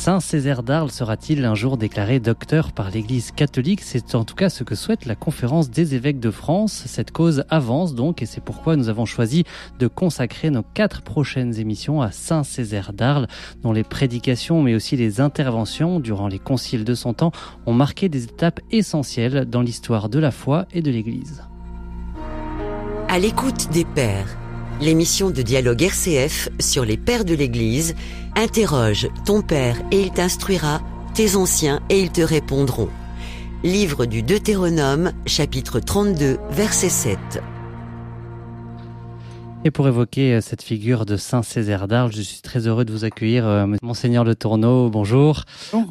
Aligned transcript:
Saint 0.00 0.20
Césaire 0.20 0.62
d'Arles 0.62 0.92
sera-t-il 0.92 1.44
un 1.44 1.56
jour 1.56 1.76
déclaré 1.76 2.20
docteur 2.20 2.70
par 2.70 2.88
l'Église 2.88 3.32
catholique? 3.32 3.80
C'est 3.82 4.14
en 4.14 4.22
tout 4.22 4.36
cas 4.36 4.48
ce 4.48 4.62
que 4.62 4.76
souhaite 4.76 5.06
la 5.06 5.16
conférence 5.16 5.70
des 5.70 5.96
évêques 5.96 6.20
de 6.20 6.30
France. 6.30 6.84
Cette 6.86 7.10
cause 7.10 7.42
avance 7.50 7.96
donc 7.96 8.22
et 8.22 8.26
c'est 8.26 8.40
pourquoi 8.40 8.76
nous 8.76 8.88
avons 8.88 9.06
choisi 9.06 9.42
de 9.80 9.88
consacrer 9.88 10.50
nos 10.50 10.62
quatre 10.62 11.02
prochaines 11.02 11.58
émissions 11.58 12.00
à 12.00 12.12
Saint 12.12 12.44
Césaire 12.44 12.92
d'Arles, 12.92 13.26
dont 13.64 13.72
les 13.72 13.82
prédications 13.82 14.62
mais 14.62 14.76
aussi 14.76 14.96
les 14.96 15.20
interventions 15.20 15.98
durant 15.98 16.28
les 16.28 16.38
conciles 16.38 16.84
de 16.84 16.94
son 16.94 17.12
temps 17.12 17.32
ont 17.66 17.74
marqué 17.74 18.08
des 18.08 18.22
étapes 18.22 18.60
essentielles 18.70 19.46
dans 19.46 19.62
l'histoire 19.62 20.08
de 20.08 20.20
la 20.20 20.30
foi 20.30 20.66
et 20.72 20.80
de 20.80 20.92
l'Église. 20.92 21.42
À 23.08 23.18
l'écoute 23.18 23.68
des 23.72 23.84
pères 23.84 24.38
l'émission 24.80 25.30
de 25.30 25.42
dialogue 25.42 25.82
RCF 25.82 26.48
sur 26.58 26.84
les 26.84 26.96
pères 26.96 27.24
de 27.24 27.34
l'Église. 27.34 27.94
Interroge 28.36 29.08
ton 29.24 29.42
père 29.42 29.76
et 29.90 30.00
il 30.00 30.10
t'instruira, 30.10 30.80
tes 31.14 31.36
anciens 31.36 31.80
et 31.88 32.00
ils 32.00 32.10
te 32.10 32.20
répondront. 32.20 32.88
Livre 33.64 34.06
du 34.06 34.22
Deutéronome, 34.22 35.12
chapitre 35.26 35.80
32, 35.80 36.38
verset 36.50 36.90
7. 36.90 37.18
Et 39.64 39.72
pour 39.72 39.88
évoquer 39.88 40.34
euh, 40.34 40.40
cette 40.40 40.62
figure 40.62 41.04
de 41.04 41.16
Saint 41.16 41.42
Césaire 41.42 41.88
d'Arles, 41.88 42.12
je 42.12 42.22
suis 42.22 42.40
très 42.42 42.68
heureux 42.68 42.84
de 42.84 42.92
vous 42.92 43.04
accueillir, 43.04 43.44
euh, 43.44 43.66
Monseigneur 43.82 44.22
Le 44.22 44.36
Tourneau. 44.36 44.88
Bonjour. 44.88 45.42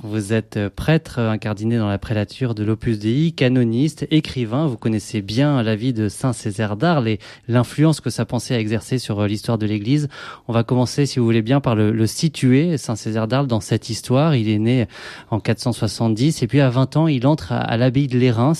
Vous 0.03 0.31
êtes 0.31 0.55
euh, 0.55 0.69
prêtre 0.73 1.19
incardiné 1.19 1.77
dans 1.77 1.89
la 1.89 1.97
prélature 1.97 2.55
de 2.55 2.63
l'Opus 2.63 2.97
Dei, 2.97 3.33
canoniste, 3.33 4.07
écrivain. 4.09 4.67
Vous 4.67 4.77
connaissez 4.77 5.21
bien 5.21 5.61
la 5.63 5.75
vie 5.75 5.91
de 5.91 6.07
Saint 6.07 6.31
Césaire 6.31 6.77
d'Arles 6.77 7.09
et 7.09 7.19
l'influence 7.49 7.99
que 7.99 8.09
sa 8.09 8.23
pensée 8.23 8.55
a 8.55 8.59
exercée 8.59 8.99
sur 8.99 9.27
l'histoire 9.27 9.57
de 9.57 9.65
l'Église. 9.65 10.07
On 10.47 10.53
va 10.53 10.63
commencer, 10.63 11.05
si 11.05 11.19
vous 11.19 11.25
voulez 11.25 11.41
bien, 11.41 11.59
par 11.59 11.75
le, 11.75 12.07
situer, 12.07 12.77
Saint 12.77 12.95
Césaire 12.95 13.27
d'Arles, 13.27 13.47
dans 13.47 13.59
cette 13.59 13.89
histoire. 13.89 14.33
Il 14.33 14.49
est 14.49 14.59
né 14.59 14.87
en 15.29 15.41
470 15.41 16.41
et 16.41 16.47
puis 16.47 16.61
à 16.61 16.69
20 16.69 16.95
ans, 16.95 17.07
il 17.07 17.27
entre 17.27 17.51
à, 17.51 17.75
l'abbaye 17.75 18.07
de 18.07 18.17
Lérins 18.17 18.53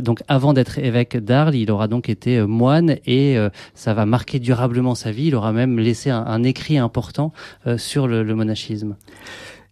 donc 0.00 0.22
avant 0.28 0.52
d'être 0.52 0.78
évêque 0.78 1.16
d'Arles, 1.16 1.54
il 1.54 1.70
aura 1.70 1.88
donc 1.88 2.08
été 2.08 2.38
euh, 2.38 2.46
moine 2.46 2.96
et 3.06 3.36
euh, 3.36 3.50
ça 3.74 3.92
va 3.94 4.06
marquer 4.06 4.38
durablement 4.38 4.94
sa 4.94 5.10
vie. 5.10 5.26
Il 5.26 5.34
aura 5.34 5.52
même 5.52 5.78
laissé 5.78 6.10
un, 6.10 6.42
écrit 6.42 6.78
important 6.78 7.32
euh, 7.66 7.76
sur 7.78 8.06
le, 8.06 8.24
monachisme. 8.34 8.96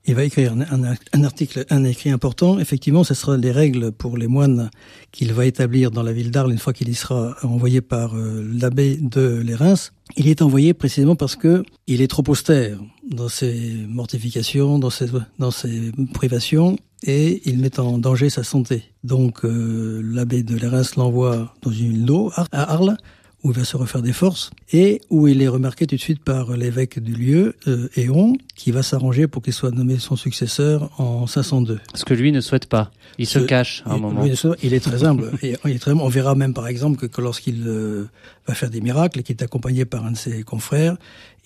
Il 0.06 0.14
va 0.14 0.24
écrire 0.24 0.54
un, 0.54 1.24
article, 1.24 1.64
un 1.68 1.84
écrit 1.84 2.10
important. 2.10 2.58
Effectivement, 2.58 3.04
ce 3.04 3.14
sera 3.14 3.36
les 3.36 3.52
règles 3.52 3.92
pour 3.92 4.16
les 4.16 4.26
moines 4.28 4.70
qu'il 5.12 5.32
va 5.32 5.44
établir 5.44 5.90
dans 5.90 6.02
la 6.02 6.12
ville 6.12 6.30
d'Arles 6.30 6.52
une 6.52 6.58
fois 6.58 6.72
qu'il 6.72 6.88
y 6.88 6.94
sera 6.94 7.36
envoyé 7.42 7.80
par 7.80 8.14
l'abbé 8.16 8.96
de 8.96 9.36
Lérins. 9.36 9.90
Il 10.16 10.28
est 10.28 10.42
envoyé 10.42 10.74
précisément 10.74 11.16
parce 11.16 11.36
que 11.36 11.62
il 11.86 12.00
est 12.00 12.08
trop 12.08 12.24
austère 12.28 12.78
dans 13.08 13.28
ses 13.28 13.72
mortifications, 13.88 14.78
dans 14.78 14.90
ses, 14.90 15.06
dans 15.38 15.50
ses 15.50 15.92
privations, 16.14 16.76
et 17.04 17.42
il 17.48 17.58
met 17.58 17.78
en 17.78 17.98
danger 17.98 18.30
sa 18.30 18.42
santé. 18.42 18.84
Donc 19.04 19.44
euh, 19.44 20.00
l'abbé 20.04 20.42
de 20.42 20.56
Lérins 20.56 20.82
l'envoie 20.96 21.54
dans 21.62 21.70
une 21.70 21.92
île 21.92 22.04
d'eau 22.04 22.30
à 22.36 22.46
Arles, 22.52 22.96
où 23.42 23.50
il 23.50 23.56
va 23.56 23.64
se 23.64 23.77
refaire 23.77 24.02
des 24.02 24.12
forces, 24.12 24.50
et 24.72 25.00
où 25.10 25.28
il 25.28 25.42
est 25.42 25.48
remarqué 25.48 25.86
tout 25.86 25.96
de 25.96 26.00
suite 26.00 26.22
par 26.22 26.56
l'évêque 26.56 26.98
du 26.98 27.14
lieu, 27.14 27.56
euh, 27.66 27.88
Éon, 27.97 28.34
qui 28.55 28.70
va 28.70 28.82
s'arranger 28.82 29.27
pour 29.27 29.42
qu'il 29.42 29.52
soit 29.52 29.70
nommé 29.70 29.98
son 29.98 30.16
successeur 30.16 30.91
en 31.00 31.27
502. 31.27 31.80
Ce 31.94 32.05
que 32.05 32.14
lui 32.14 32.32
ne 32.32 32.41
souhaite 32.41 32.66
pas. 32.66 32.91
Il 33.19 33.27
se 33.27 33.38
cache 33.38 33.82
à 33.86 33.94
un 33.94 33.98
moment. 33.98 34.24
il 34.62 34.74
est 34.74 34.80
très 34.80 35.05
humble. 35.05 35.32
et 35.42 35.56
il 35.64 35.70
est 35.70 35.78
très 35.78 35.92
On 35.92 36.08
verra 36.08 36.34
même 36.34 36.55
par 36.55 36.69
exemple 36.69 37.08
que, 37.08 37.20
lorsqu'il 37.20 37.64
euh, 37.66 38.05
va 38.50 38.54
faire 38.54 38.70
des 38.70 38.80
miracles 38.80 39.20
et 39.20 39.22
qu'il 39.22 39.36
est 39.36 39.42
accompagné 39.42 39.84
par 39.84 40.04
un 40.04 40.12
de 40.12 40.16
ses 40.16 40.42
confrères, 40.42 40.97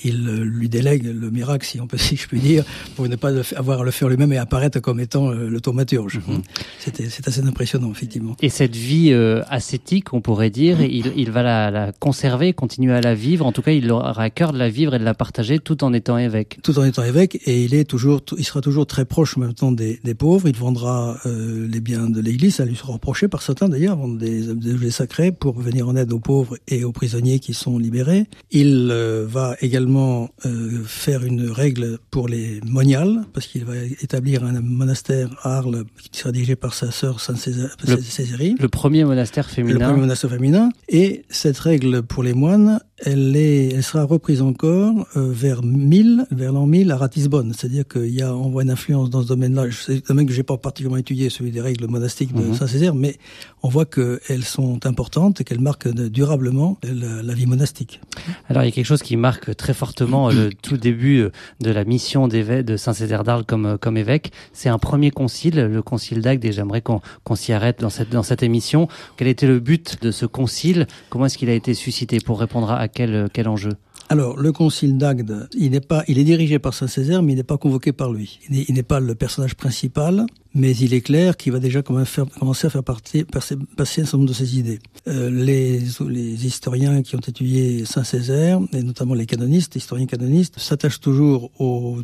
il 0.02 0.28
euh, 0.28 0.44
lui 0.44 0.68
délègue 0.68 1.04
le 1.04 1.30
miracle, 1.30 1.66
si 1.66 1.80
on 1.80 1.86
peut, 1.86 1.96
si 1.98 2.16
je 2.16 2.26
puis 2.26 2.40
dire, 2.40 2.64
pour 2.96 3.08
ne 3.08 3.16
pas 3.16 3.30
avoir 3.56 3.80
à 3.80 3.84
le 3.84 3.90
faire 3.90 4.08
lui-même 4.08 4.32
et 4.32 4.38
apparaître 4.38 4.80
comme 4.80 5.00
étant 5.00 5.30
euh, 5.30 5.48
le 5.48 5.60
thaumaturge. 5.60 6.20
Mhm. 6.26 6.42
C'était, 6.78 7.08
c'est 7.08 7.28
assez 7.28 7.42
impressionnant, 7.42 7.90
effectivement. 7.90 8.36
Et 8.42 8.48
cette 8.48 8.76
vie 8.76 9.12
euh, 9.12 9.42
ascétique, 9.48 10.12
on 10.12 10.20
pourrait 10.20 10.50
dire, 10.50 10.78
mhm. 10.78 10.88
il, 10.90 11.12
il, 11.16 11.30
va 11.30 11.42
la, 11.42 11.70
la, 11.70 11.92
conserver, 11.92 12.52
continuer 12.52 12.94
à 12.94 13.00
la 13.00 13.14
vivre. 13.14 13.46
En 13.46 13.52
tout 13.52 13.62
cas, 13.62 13.72
il 13.72 13.90
aura 13.90 14.20
à 14.20 14.30
cœur 14.30 14.52
de 14.52 14.58
la 14.58 14.68
vivre 14.68 14.94
et 14.94 14.98
de 14.98 15.04
la 15.04 15.14
partager 15.14 15.58
tout 15.58 15.84
en 15.84 15.92
étant 15.92 16.18
évêque. 16.18 16.58
Tout 16.62 16.78
en 16.78 16.84
étant 16.84 17.04
évêque, 17.04 17.40
et 17.46 17.64
il 17.64 17.74
est 17.74 17.84
toujours, 17.84 18.22
il 18.36 18.44
sera 18.44 18.60
toujours 18.60 18.86
très 18.86 19.04
proche 19.04 19.36
maintenant 19.36 19.72
des, 19.72 20.00
des 20.02 20.14
pauvres. 20.14 20.48
Il 20.48 20.56
vendra 20.56 21.18
les 21.24 21.80
biens 21.80 22.08
de 22.08 22.20
l'Église. 22.20 22.56
Ça 22.56 22.64
lui 22.64 22.76
sera 22.76 22.92
reproché 22.92 23.28
par 23.28 23.42
certains 23.42 23.68
d'ailleurs, 23.68 23.96
vendre 23.96 24.18
des, 24.18 24.54
des 24.54 24.74
objets 24.74 24.90
sacrés 24.90 25.32
pour 25.32 25.58
venir 25.58 25.88
en 25.88 25.96
aide 25.96 26.12
aux 26.12 26.18
pauvres 26.18 26.56
et 26.68 26.84
aux 26.84 26.92
prisonniers 26.94 27.38
qui 27.38 27.52
sont 27.52 27.78
libérés. 27.78 28.24
Il 28.50 28.90
va 29.26 29.56
également 29.60 30.30
euh, 30.46 30.82
faire 30.86 31.24
une 31.24 31.50
règle 31.50 31.98
pour 32.10 32.28
les 32.28 32.60
moniales, 32.64 33.24
parce 33.34 33.46
qu'il 33.46 33.64
va 33.64 33.76
établir 34.00 34.44
un 34.44 34.60
monastère 34.60 35.28
à 35.42 35.58
Arles 35.58 35.84
qui 36.10 36.18
sera 36.18 36.32
dirigé 36.32 36.56
par 36.56 36.72
sa 36.72 36.90
sœur 36.90 37.20
Sainte 37.20 37.36
Césarie. 37.36 38.54
Le 38.58 38.68
premier 38.68 39.04
monastère 39.04 39.50
féminin. 39.50 39.74
Le 39.74 39.84
premier 39.84 40.00
monastère 40.00 40.30
féminin. 40.30 40.70
Et 40.88 41.24
cette 41.28 41.58
règle 41.58 42.02
pour 42.02 42.22
les 42.22 42.32
moines, 42.32 42.80
elle, 42.98 43.36
est, 43.36 43.72
elle 43.72 43.82
sera 43.82 44.04
reprise 44.04 44.40
encore 44.40 45.06
euh, 45.16 45.30
vers 45.32 45.62
1000, 45.62 46.26
vers 46.30 46.52
l'an 46.52 46.66
1000 46.66 46.90
à 46.92 46.96
Ratisbonne. 46.96 47.52
C'est-à-dire 47.52 47.86
qu'il 47.86 48.14
y 48.14 48.22
a, 48.22 48.34
on 48.34 48.50
voit 48.50 48.62
une 48.62 48.70
influence 48.70 49.10
dans 49.10 49.22
ce 49.22 49.28
domaine-là. 49.28 49.64
C'est 49.72 49.96
un 49.96 50.00
domaine 50.08 50.26
que 50.26 50.32
j'ai 50.32 50.42
pas 50.42 50.56
particulièrement 50.56 50.98
étudié, 50.98 51.28
celui 51.28 51.50
des 51.50 51.60
règles 51.60 51.86
monastiques 51.86 52.32
de 52.32 52.42
mhm. 52.42 52.54
Saint-Césaire, 52.54 52.94
mais 52.94 53.16
on 53.62 53.68
voit 53.68 53.86
qu'elles 53.86 54.44
sont 54.44 54.86
importantes 54.86 55.40
et 55.40 55.44
qu'elles 55.44 55.60
marquent 55.60 55.88
durablement 55.88 56.78
la, 56.82 57.22
la, 57.22 57.34
vie 57.34 57.46
monastique. 57.46 58.00
Alors 58.48 58.62
il 58.62 58.66
y 58.66 58.68
a 58.68 58.72
quelque 58.72 58.84
chose 58.84 59.02
qui 59.02 59.16
marque 59.16 59.56
très 59.56 59.74
fortement 59.74 60.30
le 60.30 60.50
tout 60.62 60.76
début 60.76 61.20
euh, 61.20 61.32
de 61.60 61.70
la 61.70 61.84
mission 61.84 62.28
de 62.28 62.76
Saint-Césaire 62.76 63.24
d'Arles 63.24 63.44
comme, 63.44 63.66
euh, 63.66 63.76
comme 63.76 63.96
évêque. 63.96 64.32
C'est 64.52 64.68
un 64.68 64.78
premier 64.78 65.10
concile, 65.10 65.56
le 65.56 65.82
concile 65.82 66.20
d'Agde, 66.20 66.44
et 66.44 66.52
j'aimerais 66.52 66.82
qu'on 66.82 67.00
s'y 67.34 67.52
arrête 67.52 67.80
dans 67.80 67.90
cette, 67.90 68.10
dans 68.10 68.22
cette 68.22 68.42
émission. 68.42 68.86
Quel 69.16 69.28
était 69.28 69.46
le 69.46 69.58
but 69.58 70.00
de 70.02 70.10
ce 70.10 70.26
concile? 70.26 70.86
Comment 71.10 71.26
est-ce 71.26 71.38
qu'il 71.38 71.48
a 71.48 71.54
été 71.54 71.74
suscité 71.74 72.18
pour 72.20 72.38
répondre 72.38 72.70
à 72.70 72.83
quel, 72.88 73.28
quel 73.32 73.48
enjeu 73.48 73.72
alors, 74.10 74.36
le 74.36 74.52
concile 74.52 74.98
d'Agde, 74.98 75.48
il 75.56 75.70
n'est 75.70 75.80
pas, 75.80 76.04
il 76.08 76.18
est 76.18 76.24
dirigé 76.24 76.58
par 76.58 76.74
Saint 76.74 76.86
Césaire, 76.86 77.22
mais 77.22 77.32
il 77.32 77.36
n'est 77.36 77.42
pas 77.42 77.56
convoqué 77.56 77.92
par 77.92 78.12
lui. 78.12 78.38
Il 78.50 78.74
n'est 78.74 78.82
pas 78.82 79.00
le 79.00 79.14
personnage 79.14 79.54
principal, 79.54 80.26
mais 80.54 80.72
il 80.76 80.92
est 80.92 81.00
clair 81.00 81.36
qu'il 81.36 81.52
va 81.52 81.58
déjà 81.58 81.82
faire, 82.04 82.26
commencer 82.38 82.66
à 82.66 82.70
faire 82.70 82.84
partie, 82.84 83.24
passer, 83.24 83.56
un 83.78 83.84
certain 83.84 84.18
nombre 84.18 84.28
de 84.28 84.34
ses 84.34 84.58
idées. 84.58 84.78
Euh, 85.08 85.30
les, 85.30 85.80
les 86.08 86.46
historiens 86.46 87.02
qui 87.02 87.16
ont 87.16 87.20
étudié 87.20 87.84
Saint 87.86 88.04
Césaire, 88.04 88.60
et 88.72 88.82
notamment 88.82 89.14
les 89.14 89.26
canonistes, 89.26 89.74
historiens 89.74 90.06
canonistes, 90.06 90.58
s'attachent 90.58 91.00
toujours 91.00 91.50
au 91.58 92.00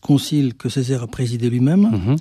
concile 0.00 0.54
que 0.54 0.70
Césaire 0.70 1.02
a 1.02 1.06
présidé 1.06 1.50
lui-même. 1.50 1.82
Mhm. 1.82 2.16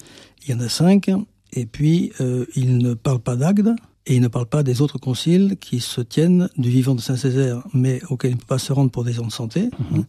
Il 0.45 0.51
y 0.51 0.53
en 0.53 0.59
a 0.59 0.67
cinq, 0.67 1.09
et 1.53 1.65
puis 1.65 2.11
euh, 2.19 2.45
il 2.55 2.77
ne 2.79 2.95
parle 2.95 3.19
pas 3.19 3.37
d'Agde, 3.37 3.75
et 4.07 4.15
il 4.15 4.21
ne 4.21 4.27
parle 4.27 4.47
pas 4.47 4.63
des 4.63 4.81
autres 4.81 4.97
conciles 4.97 5.57
qui 5.59 5.79
se 5.79 6.01
tiennent 6.01 6.49
du 6.57 6.69
vivant 6.69 6.95
de 6.95 7.01
Saint-Césaire, 7.01 7.63
mais 7.73 8.01
auxquels 8.09 8.31
il 8.31 8.35
ne 8.35 8.39
peut 8.39 8.47
pas 8.47 8.57
se 8.57 8.73
rendre 8.73 8.91
pour 8.91 9.03
des 9.03 9.11
raisons 9.11 9.27
de 9.27 9.31
santé, 9.31 9.69
mhm. 9.91 10.05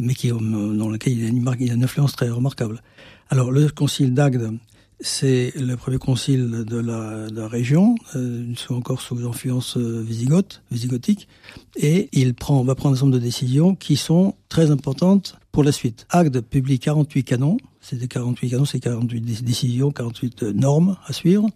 mais 0.00 0.14
qui, 0.14 0.28
dans 0.28 0.90
lesquels 0.90 1.18
il 1.18 1.24
a, 1.24 1.28
une, 1.28 1.56
il 1.60 1.70
a 1.70 1.74
une 1.74 1.84
influence 1.84 2.12
très 2.12 2.28
remarquable. 2.28 2.82
Alors, 3.30 3.50
le 3.50 3.68
concile 3.68 4.12
d'Agde, 4.12 4.58
c'est 5.00 5.52
le 5.56 5.76
premier 5.76 5.98
concile 5.98 6.64
de 6.64 6.78
la, 6.78 7.28
de 7.28 7.40
la 7.40 7.48
région, 7.48 7.94
euh, 8.14 8.54
encore 8.70 9.00
sous 9.00 9.26
influence 9.26 9.76
euh, 9.76 10.02
visigoth, 10.02 10.62
visigothique, 10.70 11.28
et 11.76 12.08
il 12.12 12.34
prend, 12.34 12.62
va 12.62 12.74
prendre 12.74 12.94
un 12.94 12.96
certain 12.96 13.06
nombre 13.06 13.18
de 13.18 13.24
décisions 13.24 13.74
qui 13.74 13.96
sont 13.96 14.34
très 14.48 14.70
importantes 14.70 15.36
pour 15.50 15.64
la 15.64 15.72
suite. 15.72 16.06
Agde 16.10 16.40
publie 16.40 16.78
48 16.78 17.24
canons, 17.24 17.56
c'est 17.80 17.96
des 17.96 18.08
48 18.08 18.50
canons, 18.50 18.64
c'est 18.64 18.80
48 18.80 19.20
décisions, 19.42 19.90
48 19.90 20.42
normes 20.42 20.96
à 21.06 21.12
suivre 21.12 21.48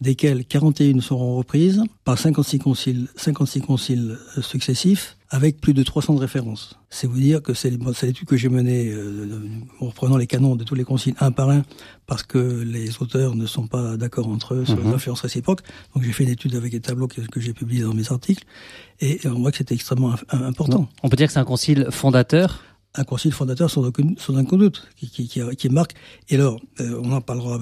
desquelles 0.00 0.44
41 0.44 1.00
seront 1.00 1.36
reprises 1.36 1.82
par 2.04 2.18
56 2.18 2.58
conciles, 2.58 3.08
56 3.16 3.60
conciles 3.62 4.18
euh, 4.36 4.42
successifs 4.42 5.16
avec 5.30 5.60
plus 5.60 5.74
de 5.74 5.82
300 5.82 6.16
références. 6.16 6.78
C'est 6.88 7.06
vous 7.06 7.18
dire 7.18 7.42
que 7.42 7.52
c'est 7.52 7.70
l'étude 7.70 8.26
que 8.26 8.36
j'ai 8.36 8.48
menée 8.48 8.90
euh, 8.90 9.40
en 9.80 9.86
reprenant 9.86 10.16
les 10.16 10.26
canons 10.26 10.56
de 10.56 10.64
tous 10.64 10.74
les 10.74 10.84
conciles 10.84 11.14
un 11.20 11.32
par 11.32 11.50
un 11.50 11.64
parce 12.06 12.22
que 12.22 12.38
les 12.38 13.02
auteurs 13.02 13.34
ne 13.34 13.44
sont 13.44 13.66
pas 13.66 13.96
d'accord 13.98 14.28
entre 14.28 14.54
eux 14.54 14.64
sur 14.64 14.76
mm 14.76 14.90
l'influence 14.90 15.20
réciproque. 15.20 15.60
Donc 15.94 16.04
j'ai 16.04 16.12
fait 16.12 16.24
une 16.24 16.30
étude 16.30 16.54
avec 16.54 16.72
les 16.72 16.80
tableaux 16.80 17.08
que, 17.08 17.20
j'ai 17.40 17.52
publiés 17.52 17.82
dans 17.82 17.92
mes 17.92 18.10
articles 18.10 18.44
et 19.00 19.20
on 19.26 19.40
voit 19.40 19.50
que 19.50 19.58
c'était 19.58 19.74
extrêmement 19.74 20.14
important. 20.30 20.88
On 21.02 21.10
peut 21.10 21.16
dire 21.16 21.26
que 21.26 21.32
c'est 21.34 21.38
un 21.38 21.44
concile 21.44 21.88
fondateur 21.90 22.62
un 22.94 23.04
concile 23.04 23.32
fondateur 23.32 23.70
sans 23.70 23.84
aucun, 23.84 24.14
sans 24.16 24.38
aucun 24.38 24.56
doute, 24.56 24.88
qui, 24.96 25.08
qui, 25.08 25.28
qui, 25.28 25.40
qui, 25.56 25.68
marque. 25.68 25.94
Et 26.28 26.34
alors, 26.34 26.60
euh, 26.80 27.00
on 27.02 27.12
en 27.12 27.20
parlera 27.20 27.58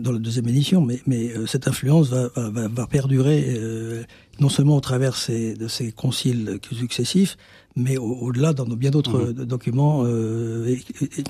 dans 0.00 0.12
la 0.12 0.18
deuxième 0.18 0.48
édition, 0.48 0.80
mais, 0.80 1.00
mais 1.06 1.30
euh, 1.30 1.46
cette 1.46 1.68
influence 1.68 2.08
va, 2.08 2.28
va, 2.34 2.68
va 2.68 2.86
perdurer 2.86 3.44
euh, 3.56 4.02
non 4.40 4.48
seulement 4.48 4.76
au 4.76 4.80
travers 4.80 5.16
ces, 5.16 5.54
de 5.54 5.68
ces 5.68 5.92
conciles 5.92 6.58
successifs, 6.72 7.36
mais 7.76 7.98
au-delà 7.98 8.52
dans 8.52 8.64
bien 8.64 8.90
d'autres 8.90 9.30
mmh. 9.30 9.44
documents 9.44 10.04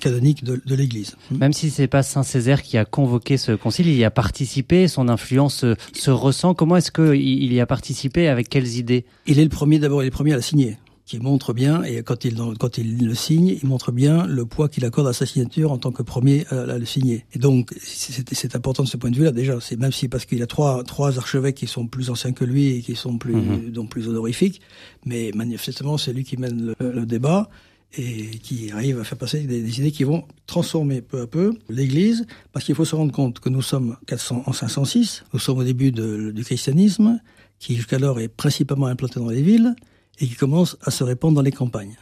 canoniques 0.00 0.42
de, 0.42 0.60
de 0.64 0.74
l'Église. 0.74 1.16
Même 1.30 1.52
si 1.52 1.68
c'est 1.68 1.86
pas 1.86 2.02
Saint 2.02 2.22
Césaire 2.22 2.62
qui 2.62 2.78
a 2.78 2.86
convoqué 2.86 3.36
ce 3.36 3.52
concile, 3.52 3.88
il 3.88 3.96
y 3.96 4.04
a 4.04 4.10
participé, 4.10 4.88
son 4.88 5.08
influence 5.08 5.66
se 5.92 6.10
ressent. 6.10 6.54
Comment 6.54 6.76
est-ce 6.76 6.92
qu'il 6.92 7.52
y 7.52 7.60
a 7.60 7.66
participé 7.66 8.28
Avec 8.28 8.48
quelles 8.48 8.78
idées? 8.78 9.04
Il 9.26 9.38
est 9.38 9.44
le 9.44 9.50
premier, 9.50 9.78
d'abord, 9.78 10.02
il 10.02 10.06
est 10.06 10.10
le 10.10 10.14
premier 10.14 10.32
à 10.32 10.36
la 10.36 10.42
signer 10.42 10.78
qui 11.10 11.18
montre 11.18 11.52
bien, 11.52 11.82
et 11.82 12.04
quand 12.04 12.24
il, 12.24 12.36
quand 12.60 12.78
il 12.78 13.04
le 13.04 13.16
signe, 13.16 13.58
il 13.60 13.68
montre 13.68 13.90
bien 13.90 14.28
le 14.28 14.46
poids 14.46 14.68
qu'il 14.68 14.84
accorde 14.84 15.08
à 15.08 15.12
sa 15.12 15.26
signature 15.26 15.72
en 15.72 15.78
tant 15.78 15.90
que 15.90 16.04
premier 16.04 16.46
à, 16.50 16.78
le 16.78 16.84
signer. 16.84 17.24
Et 17.32 17.40
donc, 17.40 17.74
c'est 17.82 18.54
important 18.54 18.84
de 18.84 18.88
ce 18.88 18.96
point 18.96 19.10
de 19.10 19.16
vue-là 19.16 19.32
déjà. 19.32 19.58
C'est 19.60 19.76
même 19.76 19.90
si 19.90 20.06
parce 20.06 20.24
qu'il 20.24 20.40
a 20.40 20.46
trois, 20.46 20.84
trois 20.84 21.18
archevêques 21.18 21.56
qui 21.56 21.66
sont 21.66 21.88
plus 21.88 22.10
anciens 22.10 22.30
que 22.30 22.44
lui 22.44 22.76
et 22.76 22.80
qui 22.80 22.94
sont 22.94 23.18
plus, 23.18 23.34
mhm. 23.34 23.70
donc 23.70 23.90
plus 23.90 24.06
honorifiques, 24.06 24.60
mais 25.04 25.32
manifestement, 25.34 25.98
c'est 25.98 26.12
lui 26.12 26.22
qui 26.22 26.36
mène 26.36 26.76
le, 26.78 27.06
débat 27.06 27.50
et 27.98 28.38
qui 28.38 28.70
arrive 28.70 29.00
à 29.00 29.02
faire 29.02 29.18
passer 29.18 29.40
des, 29.40 29.80
idées 29.80 29.90
qui 29.90 30.04
vont 30.04 30.22
transformer 30.46 31.00
peu 31.00 31.22
à 31.22 31.26
peu 31.26 31.54
l'Église, 31.68 32.24
parce 32.52 32.64
qu'il 32.64 32.76
faut 32.76 32.84
se 32.84 32.94
rendre 32.94 33.10
compte 33.10 33.40
que 33.40 33.48
nous 33.48 33.62
sommes 33.62 33.96
400, 34.06 34.44
en 34.46 34.52
506, 34.52 35.24
nous 35.32 35.40
sommes 35.40 35.58
au 35.58 35.64
début 35.64 35.90
du 35.90 36.44
christianisme, 36.44 37.20
qui 37.58 37.74
jusqu'alors 37.74 38.20
est 38.20 38.28
principalement 38.28 38.86
implanté 38.86 39.18
dans 39.18 39.28
les 39.28 39.42
villes, 39.42 39.74
et 40.20 40.26
qui 40.26 40.34
commence 40.34 40.76
à 40.82 40.90
se 40.90 41.02
répandre 41.02 41.34
dans 41.34 41.42
les 41.42 41.52
campagnes 41.52 41.96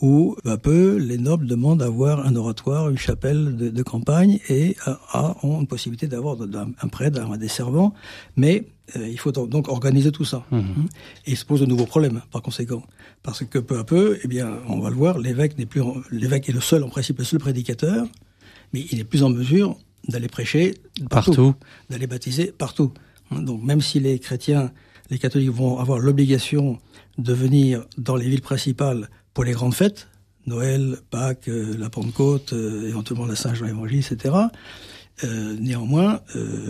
où 0.00 0.36
peu 0.42 0.50
à 0.50 0.58
peu 0.58 0.96
les 0.96 1.18
nobles 1.18 1.46
demandent 1.46 1.80
d'avoir 1.80 2.24
un 2.24 2.36
oratoire, 2.36 2.88
une 2.88 2.98
chapelle 2.98 3.56
de, 3.56 3.82
campagne 3.82 4.38
et 4.48 4.76
ont 5.42 5.60
une 5.60 5.66
possibilité 5.66 6.06
d'avoir 6.06 6.36
un 6.40 6.88
prêtre, 6.88 7.16
d'avoir 7.16 7.38
des 7.38 7.48
servants, 7.48 7.94
mais 8.36 8.66
euh, 8.96 9.08
il 9.08 9.18
faut 9.18 9.32
donc 9.32 9.68
organiser 9.68 10.12
tout 10.12 10.24
ça. 10.24 10.44
Mmh. 10.50 10.60
Et 11.26 11.32
il 11.32 11.36
se 11.36 11.44
pose 11.44 11.60
de 11.60 11.66
nouveaux 11.66 11.86
problèmes 11.86 12.22
par 12.30 12.42
conséquent, 12.42 12.82
parce 13.22 13.44
que 13.44 13.58
peu 13.58 13.78
à 13.78 13.84
peu, 13.84 14.18
eh 14.22 14.28
bien, 14.28 14.58
on 14.68 14.78
va 14.78 14.90
le 14.90 14.96
voir, 14.96 15.18
l'évêque 15.18 15.58
n'est 15.58 15.66
plus 15.66 15.82
l'évêque 16.10 16.48
est 16.48 16.52
le 16.52 16.60
seul 16.60 16.84
en 16.84 16.88
principe 16.88 17.18
le 17.18 17.24
seul 17.24 17.40
prédicateur, 17.40 18.06
mais 18.72 18.86
il 18.92 19.00
est 19.00 19.04
plus 19.04 19.24
en 19.24 19.30
mesure 19.30 19.76
d'aller 20.06 20.28
prêcher 20.28 20.74
partout. 21.10 21.54
d'aller 21.90 22.06
baptiser 22.06 22.52
partout. 22.52 22.92
Donc 23.32 23.62
même 23.62 23.80
si 23.80 24.00
les 24.00 24.18
chrétiens, 24.20 24.70
les 25.10 25.18
catholiques 25.18 25.50
vont 25.50 25.78
avoir 25.78 25.98
l'obligation 25.98 26.78
de 27.18 27.32
venir 27.32 27.84
dans 27.98 28.16
les 28.16 28.28
villes 28.28 28.42
principales 28.42 29.10
pour 29.34 29.44
les 29.44 29.52
grandes 29.52 29.74
fêtes, 29.74 30.08
Noël, 30.48 30.96
Pâques, 31.10 31.48
euh, 31.48 31.76
la 31.78 31.90
Pentecôte, 31.90 32.52
euh, 32.52 32.88
éventuellement 32.88 33.26
la 33.26 33.36
Saint-Jean 33.36 33.66
Évangile, 33.66 33.98
etc. 33.98 34.34
Euh, 35.24 35.56
néanmoins, 35.58 36.20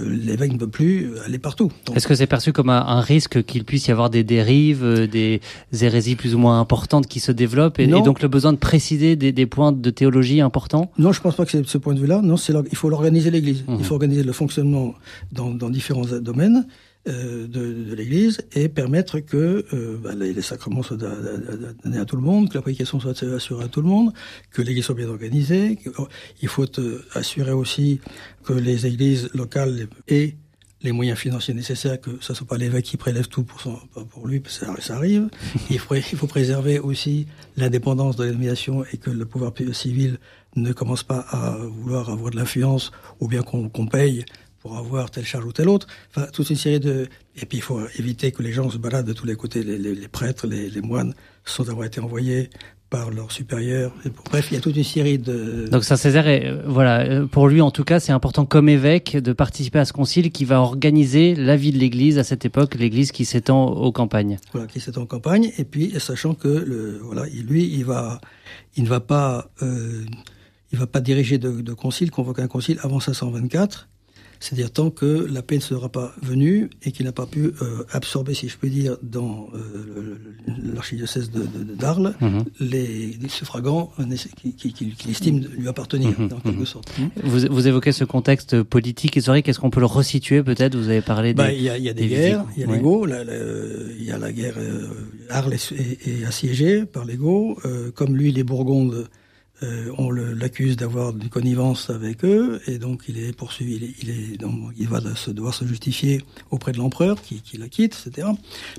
l'évêque 0.06 0.52
ne 0.52 0.56
peut 0.56 0.68
plus 0.68 1.18
aller 1.26 1.38
partout. 1.38 1.70
Est-ce 1.94 2.08
que 2.08 2.14
c'est 2.14 2.26
perçu 2.26 2.54
comme 2.54 2.70
un, 2.70 3.00
risque 3.02 3.44
qu'il 3.44 3.64
puisse 3.64 3.88
y 3.88 3.90
avoir 3.90 4.08
des 4.08 4.24
dérives, 4.24 5.06
des 5.06 5.42
hérésies 5.82 6.16
plus 6.16 6.34
ou 6.34 6.38
moins 6.38 6.58
importantes 6.58 7.06
qui 7.06 7.20
se 7.20 7.30
développent, 7.30 7.78
et, 7.78 7.86
donc 7.86 8.22
le 8.22 8.28
besoin 8.28 8.54
de 8.54 8.58
préciser 8.58 9.16
des, 9.16 9.32
des, 9.32 9.44
points 9.44 9.70
de 9.70 9.90
théologie 9.90 10.40
importants? 10.40 10.90
Non, 10.96 11.12
je 11.12 11.20
pense 11.20 11.36
pas 11.36 11.44
que 11.44 11.50
c'est 11.50 11.66
ce 11.66 11.76
point 11.76 11.92
de 11.92 12.00
vue-là. 12.00 12.22
Non, 12.22 12.38
c'est 12.38 12.54
il 12.70 12.76
faut 12.76 12.88
l'organiser 12.88 13.30
l'Église. 13.30 13.64
Il 13.68 13.74
mmh. 13.74 13.80
faut 13.80 13.94
organiser 13.94 14.22
le 14.22 14.32
fonctionnement 14.32 14.94
dans, 15.30 15.50
dans 15.50 15.68
différents 15.68 16.06
domaines. 16.06 16.66
Euh, 17.06 17.46
de, 17.46 17.84
de 17.84 17.94
l'Église 17.94 18.42
et 18.52 18.68
permettre 18.68 19.20
que 19.20 19.64
euh, 19.72 19.96
bah, 20.02 20.14
les, 20.14 20.42
sacrements 20.42 20.82
soient 20.82 20.96
donnés 20.96 21.96
à 21.96 22.04
tout 22.04 22.16
le 22.16 22.22
monde, 22.22 22.50
que 22.50 22.54
la 22.54 22.60
prédication 22.60 23.00
soit 23.00 23.22
assurée 23.22 23.64
à 23.64 23.68
tout 23.68 23.80
le 23.80 23.88
monde, 23.88 24.12
que 24.50 24.60
l'Église 24.60 24.84
soit 24.84 24.96
bien 24.96 25.08
organisée. 25.08 25.78
Oh, 25.96 26.08
il 26.42 26.48
faut 26.48 26.66
euh, 26.78 27.02
assurer 27.14 27.52
aussi 27.52 28.00
que 28.44 28.52
les 28.52 28.84
églises 28.84 29.30
locales 29.32 29.86
aient 30.08 30.34
les 30.82 30.92
moyens 30.92 31.18
financiers 31.18 31.54
nécessaires, 31.54 31.98
que 32.00 32.18
ce 32.20 32.34
soit 32.34 32.46
pas 32.46 32.58
l'évêque 32.58 32.84
qui 32.84 32.98
prélève 32.98 33.28
tout 33.28 33.44
pour, 33.44 33.60
son, 33.60 33.76
pour 34.10 34.26
lui, 34.26 34.40
parce 34.40 34.58
que 34.58 34.82
ça, 34.82 34.96
arrive. 34.96 35.30
Il 35.70 35.78
faut, 35.78 35.94
il 35.94 36.02
faut 36.02 36.26
préserver 36.26 36.78
aussi 36.78 37.26
l'indépendance 37.56 38.16
de 38.16 38.24
l'administration 38.24 38.84
et 38.92 38.98
que 38.98 39.10
le 39.10 39.24
pouvoir 39.24 39.52
civil 39.72 40.18
ne 40.56 40.72
commence 40.72 41.04
pas 41.04 41.20
à 41.30 41.56
vouloir 41.56 42.10
avoir 42.10 42.32
de 42.32 42.36
l'influence 42.36 42.90
ou 43.20 43.28
bien 43.28 43.42
qu'on 43.42 43.86
paye 43.86 44.24
pour 44.68 44.76
avoir 44.76 45.10
telle 45.10 45.24
charge 45.24 45.46
ou 45.46 45.52
telle 45.52 45.68
autre. 45.68 45.86
Enfin, 46.10 46.26
toute 46.32 46.50
une 46.50 46.56
série 46.56 46.80
de... 46.80 47.08
Et 47.40 47.46
puis, 47.46 47.58
il 47.58 47.62
faut 47.62 47.80
éviter 47.98 48.32
que 48.32 48.42
les 48.42 48.52
gens 48.52 48.68
se 48.68 48.76
baladent 48.76 49.06
de 49.06 49.12
tous 49.12 49.26
les 49.26 49.34
côtés. 49.34 49.62
Les, 49.62 50.08
prêtres, 50.08 50.46
les, 50.46 50.80
moines, 50.82 51.14
sont 51.44 51.64
d'avoir 51.64 51.86
été 51.86 52.00
envoyés 52.00 52.50
par 52.90 53.10
leurs 53.10 53.32
supérieurs. 53.32 53.92
Bref, 54.30 54.48
il 54.50 54.54
y 54.54 54.56
a 54.58 54.60
toute 54.60 54.76
une 54.76 54.84
série 54.84 55.18
de... 55.18 55.68
Donc 55.70 55.84
Saint-Césaire, 55.84 56.24
euh, 56.26 56.62
voilà, 56.66 57.00
euh, 57.00 57.26
pour 57.26 57.48
lui 57.48 57.60
en 57.60 57.70
tout 57.70 57.84
cas, 57.84 58.00
c'est 58.00 58.12
important 58.12 58.46
comme 58.46 58.68
évêque 58.68 59.16
de 59.16 59.32
participer 59.34 59.78
à 59.78 59.84
ce 59.84 59.92
concile 59.92 60.30
qui 60.30 60.46
va 60.46 60.60
organiser 60.60 61.34
la 61.34 61.56
vie 61.56 61.70
de 61.70 61.78
l'Église 61.78 62.18
à 62.18 62.24
cette 62.24 62.46
époque, 62.46 62.76
l'Église 62.76 63.12
qui 63.12 63.26
s'étend 63.26 63.66
aux 63.66 63.92
campagnes. 63.92 64.38
Voilà, 64.52 64.66
qui 64.66 64.80
s'étend 64.80 65.02
aux 65.02 65.06
campagnes, 65.06 65.52
et 65.58 65.64
puis 65.64 65.94
sachant 65.98 66.32
que 66.32 66.48
le, 66.48 66.98
voilà, 67.02 67.26
lui, 67.26 67.64
il 67.64 67.84
va, 67.84 68.22
il 68.74 68.84
ne 68.84 68.88
va 68.88 69.00
pas, 69.00 69.50
euh, 69.62 70.06
il 70.72 70.78
va 70.78 70.86
pas 70.86 71.02
diriger 71.02 71.36
de, 71.36 71.60
de 71.60 71.72
concile, 71.74 72.10
convoquer 72.10 72.40
un 72.40 72.48
concile 72.48 72.78
avant 72.82 73.00
524 73.00 73.86
c'est-à-dire 74.40 74.70
tant 74.70 74.90
que 74.90 75.26
la 75.30 75.42
paix 75.42 75.56
ne 75.56 75.60
sera 75.60 75.88
pas 75.88 76.14
venue 76.22 76.70
et 76.84 76.92
qu'il 76.92 77.06
n'a 77.06 77.12
pas 77.12 77.26
pu 77.26 77.52
euh, 77.62 77.84
absorber, 77.90 78.34
si 78.34 78.48
je 78.48 78.56
peux 78.56 78.68
dire, 78.68 78.96
dans 79.02 79.48
euh, 79.54 80.16
l'archidiocèse 80.74 81.30
d'Arles, 81.30 82.14
mhm. 82.20 82.44
les, 82.60 83.18
suffragants 83.28 83.92
qu'il 84.36 84.54
qui, 84.54 85.10
estime 85.10 85.44
lui 85.56 85.68
appartenir, 85.68 86.18
mhm. 86.18 86.32
en 86.32 86.40
quelque 86.40 86.60
mhm. 86.60 86.66
sorte. 86.66 86.92
Vous, 87.22 87.40
vous, 87.50 87.68
évoquez 87.68 87.92
ce 87.92 88.04
contexte 88.04 88.62
politique 88.62 89.16
historique, 89.16 89.48
est-ce 89.48 89.58
qu'on 89.58 89.70
peut 89.70 89.80
le 89.80 89.86
resituer 89.86 90.42
peut-être? 90.42 90.76
Vous 90.76 90.88
avez 90.88 91.02
parlé 91.02 91.34
bah, 91.34 91.48
des... 91.48 91.56
il, 91.56 91.62
y 91.62 91.70
a, 91.70 91.76
il 91.76 91.84
y 91.84 91.88
a 91.88 91.94
des, 91.94 92.06
guerres, 92.06 92.46
il 92.56 92.60
y 92.60 92.64
a 92.64 92.66
les 92.66 92.78
il 93.98 94.04
y 94.04 94.12
a 94.12 94.18
la 94.18 94.32
guerre, 94.32 94.54
euh, 94.58 94.86
Arles 95.30 95.54
est, 95.54 96.06
est, 96.06 96.24
assiégée 96.24 96.84
par 96.84 97.04
les 97.04 97.16
Gauls, 97.16 97.56
comme 97.94 98.16
lui, 98.16 98.32
les 98.32 98.44
Bourgondes 98.44 99.08
euh, 99.62 99.92
on 99.98 100.10
l'accuse 100.10 100.76
d'avoir 100.76 101.10
une 101.10 101.28
connivence 101.28 101.90
avec 101.90 102.24
eux 102.24 102.60
et 102.68 102.78
donc 102.78 103.04
il 103.08 103.18
est 103.18 103.36
poursuivi. 103.36 103.76
Il, 103.76 103.84
est, 103.84 103.94
il, 104.02 104.10
est, 104.10 104.36
donc, 104.36 104.72
il 104.76 104.86
va 104.86 105.00
se, 105.16 105.30
devoir 105.30 105.52
se 105.52 105.64
justifier 105.64 106.22
auprès 106.50 106.70
de 106.72 106.78
l'empereur 106.78 107.20
qui, 107.20 107.40
qui, 107.42 107.58
la 107.58 107.68
quitte, 107.68 108.00
etc. 108.06 108.28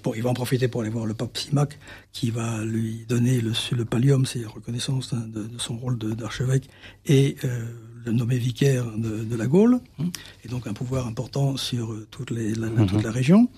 Bon, 0.04 0.14
il 0.16 0.24
va 0.24 0.30
en 0.30 0.34
profiter 0.34 0.70
pour 0.70 0.82
aller 0.82 0.90
voir 0.90 1.06
le 1.06 1.14
pape 1.14 1.38
Simac 1.38 1.78
qui 2.14 2.32
va 2.32 2.64
lui 2.64 3.06
donner 3.10 3.42
le, 3.42 3.52
le 3.76 3.86
pallium, 3.86 4.26
c'est 4.26 4.40
la 4.40 4.48
reconnaissance 4.48 5.14
de, 5.14 5.44
de, 5.44 5.58
son 5.58 5.78
rôle 5.78 5.98
d'archevêque 5.98 6.70
et 7.06 7.36
euh, 7.44 7.66
le 8.06 8.14
nommer 8.14 8.38
vicaire 8.38 8.86
de, 8.98 9.26
de, 9.26 9.36
la 9.36 9.48
Gaule, 9.48 9.82
hein, 10.00 10.06
et 10.46 10.48
donc 10.48 10.66
un 10.66 10.74
pouvoir 10.74 11.08
important 11.08 11.58
sur 11.58 11.94
toute, 12.10 12.32
les, 12.32 12.56
la, 12.56 12.70
toute 12.70 13.04
la 13.04 13.12
région. 13.12 13.50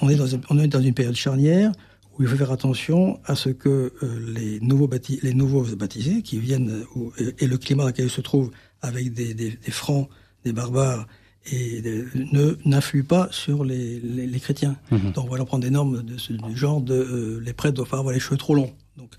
On 0.00 0.08
est, 0.08 0.14
dans, 0.14 0.28
on 0.50 0.58
est 0.60 0.68
dans 0.68 0.80
une 0.80 0.94
période 0.94 1.16
charnière 1.16 1.72
où 2.18 2.22
il 2.22 2.28
faut 2.28 2.36
faire 2.36 2.52
attention 2.52 3.20
à 3.24 3.34
ce 3.34 3.48
que 3.48 3.92
euh, 4.02 4.32
les, 4.34 4.60
nouveaux 4.60 4.88
les 5.22 5.34
nouveaux 5.34 5.64
baptisés 5.76 6.22
qui 6.22 6.38
viennent, 6.38 6.84
euh, 7.20 7.32
et 7.38 7.46
le 7.46 7.58
climat 7.58 7.84
dans 7.84 7.88
lequel 7.88 8.06
ils 8.06 8.10
se 8.10 8.20
trouvent, 8.20 8.50
avec 8.82 9.12
des, 9.12 9.34
des, 9.34 9.50
des 9.50 9.70
francs, 9.70 10.08
des 10.44 10.52
barbares, 10.52 11.06
et 11.50 11.82
ne 12.14 12.56
n'influent 12.64 13.02
pas 13.02 13.28
sur 13.32 13.64
les, 13.64 13.98
les, 14.00 14.26
les 14.26 14.40
chrétiens. 14.40 14.76
Mhm. 14.90 15.12
Donc 15.12 15.30
on 15.30 15.36
va 15.36 15.44
prendre 15.44 15.64
des 15.64 15.70
normes 15.70 16.02
de, 16.02 16.16
du 16.48 16.56
genre 16.56 16.80
de 16.80 16.94
euh, 16.94 17.40
les 17.44 17.52
prêtres 17.52 17.74
doivent 17.74 17.88
pas 17.88 17.98
avoir 17.98 18.14
les 18.14 18.20
cheveux 18.20 18.36
trop 18.36 18.54
longs. 18.54 18.72
Donc 18.96 19.10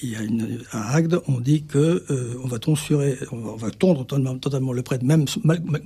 il 0.00 0.10
y 0.10 0.16
a 0.16 0.22
une, 0.22 0.58
à 0.70 0.94
Agde, 0.94 1.20
on 1.28 1.38
dit 1.40 1.64
que 1.64 2.04
euh, 2.10 2.34
on 2.42 2.48
va 2.48 2.58
tonsurer, 2.58 3.18
on 3.30 3.56
va 3.56 3.70
tondre 3.70 4.06
totalement, 4.06 4.72
le 4.72 4.82
prêtre, 4.82 5.04
même 5.04 5.26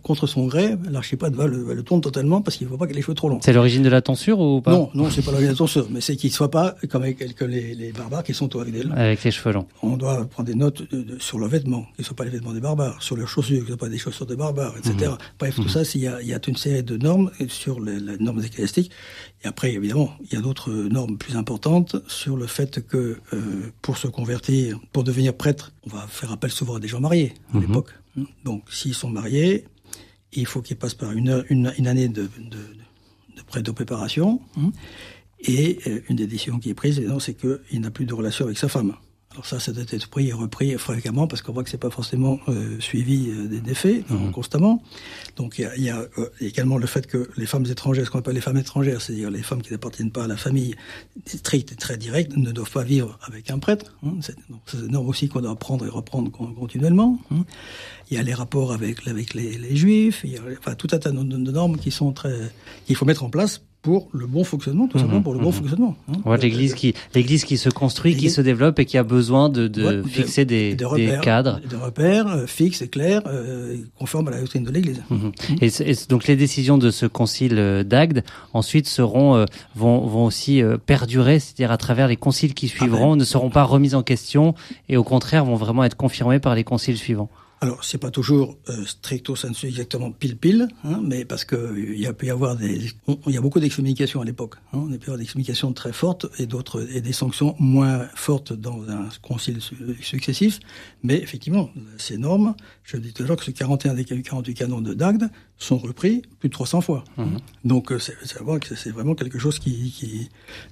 contre 0.03 0.27
son 0.27 0.47
gré, 0.47 0.77
l'archipêtre 0.89 1.37
va 1.37 1.47
le, 1.47 1.63
va 1.63 1.75
le 1.75 1.83
tondre 1.83 2.03
totalement 2.03 2.41
parce 2.41 2.57
qu'il 2.57 2.67
ne 2.67 2.73
faut 2.73 2.79
pas 2.79 2.87
qu'il 2.87 2.95
ait 2.95 2.99
les 2.99 3.03
cheveux 3.03 3.15
trop 3.15 3.29
longs. 3.29 3.41
C'est 3.43 3.53
l'origine 3.53 3.83
de 3.83 3.89
la 3.89 4.03
tonsure 4.03 4.39
ou 4.39 4.61
pas? 4.61 4.71
Non, 4.71 4.91
non, 4.95 5.11
c'est 5.11 5.23
pas 5.23 5.33
l'origine 5.33 5.49
de 5.49 5.55
la 5.55 5.59
tonsure, 5.59 5.89
mais 5.91 6.01
c'est 6.01 6.17
qu'il 6.17 6.31
ne 6.31 6.35
soit 6.35 6.51
pas 6.51 6.77
comme 6.89 7.03
avec, 7.03 7.21
les, 7.41 7.75
les, 7.75 7.93
barbares 7.93 8.23
qui 8.23 8.33
sont 8.33 8.55
au 8.57 8.61
Agdel. 8.61 8.93
Avec 8.95 9.25
les 9.25 9.31
cheveux 9.31 9.53
longs. 9.53 9.67
On 9.83 9.97
doit 9.97 10.25
prendre 10.27 10.49
des 10.49 10.55
notes 10.55 10.83
sur 11.19 11.39
leurs 11.39 11.49
vêtements, 11.49 11.87
qui 11.97 12.03
ne 12.03 12.05
soient 12.05 12.17
pas 12.17 12.25
les 12.25 12.31
vêtements 12.31 12.53
des 12.53 12.61
barbares, 12.61 13.03
sur 13.03 13.17
leurs 13.17 13.29
chaussures, 13.29 13.59
qui 13.59 13.63
ne 13.63 13.69
soient 13.69 13.77
pas 13.77 13.89
des 13.89 13.99
chaussures 13.99 14.27
des 14.27 14.37
barbares, 14.37 14.75
etc. 14.79 15.11
Mhm. 15.11 15.19
Bref, 15.39 15.55
tout 15.57 15.63
mhm. 15.63 15.69
ça, 15.69 15.83
il 15.95 16.01
y, 16.01 16.07
a, 16.07 16.23
il 16.23 16.29
y 16.29 16.35
a 16.35 16.39
toute 16.39 16.49
une 16.49 16.57
série 16.57 16.83
de 16.83 16.97
normes 16.97 17.31
sur 17.49 17.81
les, 17.81 17.99
les 17.99 18.19
normes 18.19 18.43
ecclésiastiques. 18.43 18.91
Et 19.45 19.49
après, 19.49 19.73
évidemment, 19.73 20.11
il 20.23 20.35
y 20.35 20.37
a 20.37 20.41
d'autres 20.41 20.71
normes 20.71 21.19
plus 21.19 21.37
importantes 21.37 21.97
sur 22.09 22.37
le 22.37 22.47
fait 22.47 22.87
que 22.87 23.19
euh, 23.33 23.73
pour 23.83 23.96
se 23.99 24.09
convertir 24.09 24.79
pour 24.93 25.05
devenir 25.05 25.37
prêtre, 25.37 25.73
on 25.85 25.91
va 25.91 26.07
faire 26.07 26.33
appel 26.33 26.51
souvent 26.51 26.77
à 26.77 26.81
des 26.81 26.89
gens 26.89 27.01
mariés 27.01 27.35
à 27.53 27.57
mhm. 27.57 27.67
l'époque. 27.67 27.91
Donc, 28.45 28.65
s'ils 28.71 28.95
sont 28.95 29.11
mariés, 29.11 29.65
il 30.33 30.47
faut 30.47 30.63
qu'ils 30.63 30.77
passent 30.77 30.95
par 30.95 31.13
une, 31.13 31.45
une, 31.51 31.87
année 31.87 32.09
de, 32.09 32.23
de, 32.39 33.55
de, 33.55 33.61
de 33.61 33.71
préparation. 33.71 34.41
Hein. 34.57 34.73
Et 35.41 35.79
euh, 35.87 36.01
une 36.09 36.17
des 36.17 36.27
décisions 36.27 36.59
qui 36.59 36.71
est 36.71 36.75
prise, 36.75 37.03
c'est 37.21 37.35
qu'il 37.35 37.81
n'a 37.81 37.91
plus 37.91 38.07
de 38.07 38.15
relation 38.15 38.47
avec 38.47 38.59
sa 38.59 38.69
femme. 38.69 38.95
Alors 39.37 39.45
ça, 39.45 39.61
ça 39.61 39.71
doit 39.71 39.85
être 39.91 40.09
pris 40.09 40.29
et 40.29 40.33
repris 40.33 40.73
fréquemment 40.79 41.27
parce 41.27 41.43
qu'on 41.43 41.53
voit 41.53 41.63
que 41.63 41.69
c'est 41.69 41.77
pas 41.77 41.91
forcément 41.91 42.41
euh, 42.49 42.81
suivi 42.81 43.29
euh, 43.29 43.61
des, 43.61 43.75
faits 43.75 44.09
mhm. 44.09 44.33
constamment. 44.33 44.83
Donc 45.37 45.59
il 45.59 45.63
y 45.63 45.67
a, 45.67 45.77
y 45.77 45.91
a 45.91 45.99
euh, 46.17 46.31
également 46.41 46.79
le 46.79 46.87
fait 46.87 47.07
que 47.07 47.29
les 47.37 47.45
femmes 47.45 47.67
étrangères, 47.67 48.07
ce 48.07 48.11
qu'on 48.11 48.21
appelle 48.21 48.35
les 48.35 48.41
femmes 48.41 48.57
étrangères, 48.57 49.03
c'est-à-dire 49.03 49.31
les 49.31 49.43
femmes 49.43 49.61
qui 49.61 49.73
n'appartiennent 49.73 50.11
pas 50.11 50.25
à 50.25 50.27
la 50.27 50.39
famille 50.39 50.75
stricte 51.27 51.71
et 51.71 51.75
très 51.75 51.99
directe, 51.99 52.35
ne 52.35 52.51
doivent 52.51 52.71
pas 52.71 52.83
vivre 52.83 53.19
avec 53.25 53.51
un 53.51 53.59
prêtre. 53.59 53.95
Hein. 54.03 54.15
C'est 54.21 54.37
une 54.73 54.93
norme 54.93 55.07
aussi 55.07 55.29
qu'on 55.29 55.43
doit 55.43 55.55
prendre 55.57 55.85
et 55.85 55.91
reprendre 55.91 56.31
continuellement. 56.31 57.19
Hein. 57.31 57.45
Il 58.11 58.17
y 58.17 58.19
a 58.19 58.23
les 58.23 58.33
rapports 58.33 58.73
avec, 58.73 59.07
avec 59.07 59.35
les, 59.35 59.59
les 59.59 59.77
juifs, 59.77 60.23
il 60.25 60.31
y 60.31 60.39
a 60.39 60.41
enfin, 60.59 60.77
tout 60.77 60.89
un 60.93 60.99
tas 60.99 61.11
de 61.11 61.51
normes 61.51 61.77
qui 61.77 61.91
sont 61.91 62.13
très 62.13 62.33
qu'il 62.87 62.97
faut 62.97 63.05
mettre 63.05 63.23
en 63.23 63.29
place 63.29 63.61
pour 63.87 64.09
le 64.13 64.27
bon 64.27 64.43
fonctionnement, 64.43 64.89
tout 64.89 64.99
simplement 64.99 65.19
Mhm, 65.19 65.23
pour 65.23 65.35
le 65.35 65.39
bon 65.39 65.47
mhm. 65.47 65.53
fonctionnement. 65.53 65.97
hein. 66.09 66.17
Ouais, 66.25 66.37
l'église 66.39 66.75
qui, 66.75 66.93
l'église 67.15 67.45
qui 67.45 67.57
se 67.57 67.69
construit, 67.71 68.17
qui 68.17 68.31
se 68.31 68.41
développe 68.41 68.81
et 68.81 68.85
qui 68.85 68.99
a 68.99 69.05
besoin 69.05 69.49
de, 69.49 69.69
de 69.69 69.85
Ouais, 70.03 70.09
fixer 70.09 70.45
des, 70.45 70.71
Des 70.71 70.75
des 70.75 70.85
repères, 70.85 71.21
cadres. 71.21 71.61
des 71.71 71.77
repères 71.77 72.27
euh, 72.27 72.47
fixes 72.47 72.83
et 72.83 72.89
clairs, 72.89 73.23
euh, 73.29 73.77
conformes 73.97 74.27
à 74.27 74.33
la 74.33 74.41
doctrine 74.41 74.65
de 74.65 74.73
l'Église. 74.73 75.03
Mhm. 75.09 75.31
Et, 75.63 75.71
donc 76.09 76.27
les 76.27 76.35
décisions 76.35 76.79
de 76.79 76.91
ce 76.91 77.07
concile 77.07 77.55
euh, 77.59 77.85
d'Agde 77.85 78.25
ensuite 78.53 78.89
seront 78.89 79.37
euh, 79.37 79.45
vont, 79.77 80.01
vont 80.07 80.25
aussi 80.25 80.61
euh, 80.63 80.79
perdurer, 80.79 81.39
c'est-à-dire 81.39 81.71
à 81.71 81.77
travers 81.77 82.09
les 82.09 82.17
conciles 82.17 82.55
qui 82.55 82.67
suivront, 82.67 83.15
ne 83.15 83.25
seront 83.25 83.51
pas 83.51 83.63
remises 83.63 83.95
en 83.95 84.03
question 84.03 84.55
et 84.89 84.97
au 84.97 85.05
contraire 85.05 85.45
vont 85.45 85.55
vraiment 85.55 85.85
être 85.85 85.97
confirmées 85.97 86.41
par 86.41 86.57
les 86.57 86.65
conciles 86.65 86.97
suivants. 86.99 87.31
Alors, 87.63 87.85
c'est 87.85 87.97
pas 87.97 88.11
toujours 88.11 88.59
euh, 88.69 88.85
stricto 88.85 89.35
sensu 89.35 89.67
exactement 89.67 90.13
pile 90.13 90.37
pile, 90.37 90.69
hein, 90.85 91.01
mais 91.03 91.25
parce 91.25 91.47
que 91.47 91.57
euh, 91.57 91.95
il 91.95 91.99
y 92.01 92.07
a 92.07 92.13
peut 92.13 92.27
y 92.27 92.31
avoir 92.31 92.55
des, 92.55 92.91
il 93.27 93.33
y 93.33 93.37
a 93.39 93.41
beaucoup 93.41 93.61
d'excommunications 93.61 94.21
à 94.21 94.27
l'époque. 94.27 94.57
Hein, 94.75 94.81
on 94.87 94.93
a 94.93 94.99
pu 94.99 95.05
avoir 95.05 95.17
des 95.17 95.23
excommunications 95.25 95.73
très 95.73 95.95
fortes 95.95 96.27
et 96.39 96.45
d'autres 96.47 96.87
et 96.95 97.01
des 97.01 97.13
sanctions 97.13 97.57
moins 97.59 98.07
fortes 98.15 98.53
dans 98.53 98.83
un 98.91 99.09
concile 99.23 99.63
su- 99.63 99.75
successif. 100.03 100.61
Mais 101.03 101.17
effectivement, 101.17 101.71
ces 101.97 102.19
normes, 102.19 102.55
je 102.85 102.99
dis 102.99 103.15
l'heure 103.21 103.37
que 103.37 103.45
ces 103.45 103.55
41 103.55 103.95
des 103.95 104.05
48 104.05 104.53
canons 104.55 104.83
de 104.83 104.93
Dagde 104.93 105.31
sont 105.59 105.79
repris 105.79 106.23
plus 106.39 106.49
de 106.49 106.53
300 106.53 106.81
fois. 106.83 107.05
Mhm. 107.17 107.39
Donc, 107.65 107.91
euh, 107.91 107.99
c'est 107.99 108.15
c'est 108.25 108.91
vraiment, 108.91 109.15
quelque 109.15 109.39
chose 109.39 109.59
qui, 109.59 109.91
qui 109.91 110.29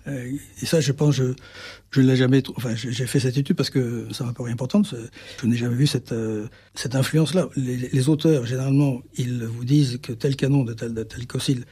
euh, 0.07 0.31
et 0.61 0.67
ça, 0.67 0.81
je 0.81 0.93
pense, 0.93 1.15
je, 1.15 1.33
je 1.91 2.01
ne 2.03 2.07
l'ai 2.09 2.17
jamais, 2.17 2.43
enfin, 2.57 2.75
j'ai 2.75 3.07
fait 3.07 3.21
cette 3.21 3.37
étude 3.39 3.57
parce 3.57 3.71
que 3.71 4.07
ça 4.13 4.25
m'a 4.25 4.33
paru 4.35 4.51
important. 4.51 4.83
Je 4.83 5.47
n'ai 5.47 5.57
jamais 5.57 5.75
vu 5.75 5.87
cette, 5.87 6.13
euh, 6.13 6.47
cette 6.75 6.95
influence-là. 6.95 7.49
Les, 7.57 7.77
les 7.77 8.09
auteurs, 8.11 8.45
généralement, 8.45 9.01
ils 9.17 9.45
vous 9.45 9.65
disent 9.65 9.99
que 10.03 10.13
tel 10.13 10.37
canon 10.37 10.65
de 10.65 10.75
tel, 10.75 10.93
de 10.93 11.03
tel 11.03 11.27
concile 11.27 11.65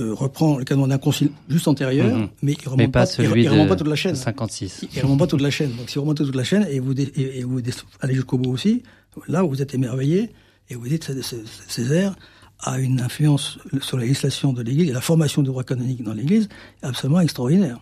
euh, 0.00 0.12
reprend 0.14 0.58
le 0.58 0.64
canon 0.64 0.86
d'un 0.86 0.98
concile 0.98 1.30
juste 1.48 1.66
antérieur, 1.68 2.06
Mhm. 2.16 2.28
mais 2.42 2.52
il 2.52 2.58
Mais 2.64 2.70
remonte 2.70 2.92
pas 2.92 3.04
pas, 3.06 3.12
il, 3.12 3.14
celui 3.28 3.42
il 3.44 3.48
remonte 3.48 3.68
pas 3.68 3.76
toute 3.76 3.88
la 3.88 3.96
chaîne. 3.96 4.14
56. 4.16 4.86
Il 4.94 5.02
remonte 5.02 5.18
pas 5.20 5.26
toute 5.28 5.40
la 5.40 5.50
chaîne. 5.50 5.72
Donc, 5.76 5.90
si 5.90 5.96
vous 5.96 6.02
remontez 6.02 6.24
toute 6.24 6.36
la 6.36 6.44
chaîne 6.44 6.66
et 6.70 6.78
vous, 6.80 6.92
et, 7.00 7.38
et 7.38 7.44
vous 7.44 7.60
allez 8.00 8.14
jusqu'au 8.14 8.38
bout 8.38 8.50
aussi, 8.52 8.82
là, 9.28 9.42
vous 9.42 9.60
êtes 9.62 9.74
émerveillé 9.74 10.30
et 10.70 10.74
vous 10.76 10.86
dites 10.88 11.06
que 11.08 11.20
Césaire 11.68 12.14
a 12.60 12.78
une 12.78 13.00
influence 13.00 13.58
sur 13.80 13.96
la 13.96 14.04
législation 14.04 14.52
de 14.52 14.62
l'Église 14.62 14.90
et 14.90 14.92
la 14.92 15.00
formation 15.00 15.42
du 15.42 15.48
droit 15.48 15.64
canonique 15.64 16.02
dans 16.02 16.14
l'Église 16.14 16.48
absolument 16.82 17.20
extraordinaire. 17.20 17.78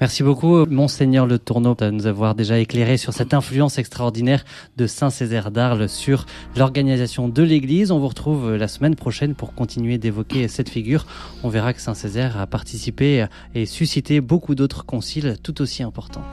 Merci 0.00 0.22
beaucoup, 0.22 0.64
Monseigneur 0.66 1.26
Le 1.26 1.40
Tourneau, 1.40 1.74
de 1.74 1.90
nous 1.90 2.06
avoir 2.06 2.36
déjà 2.36 2.58
éclairé 2.58 2.96
sur 2.96 3.12
cette 3.12 3.34
influence 3.34 3.78
extraordinaire 3.78 4.44
de 4.76 4.86
Saint 4.86 5.10
Césaire 5.10 5.50
d'Arles 5.50 5.88
sur 5.88 6.24
l'organisation 6.56 7.28
de 7.28 7.42
l'Église. 7.42 7.90
On 7.90 7.98
vous 7.98 8.08
retrouve 8.08 8.54
la 8.54 8.68
semaine 8.68 8.94
prochaine 8.94 9.34
pour 9.34 9.54
continuer 9.54 9.98
d'évoquer 9.98 10.46
cette 10.46 10.68
figure. 10.68 11.04
On 11.42 11.48
verra 11.48 11.72
que 11.72 11.80
Saint 11.80 11.94
Césaire 11.94 12.38
a 12.38 12.46
participé 12.46 13.26
et 13.56 13.66
suscité 13.66 14.20
beaucoup 14.20 14.54
d'autres 14.54 14.86
conciles 14.86 15.36
tout 15.42 15.60
aussi 15.60 15.82
importants. 15.82 16.24